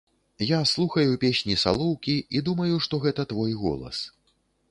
[0.51, 4.03] Я слухаю песні салоўкі і думаю, што гэта твой голас.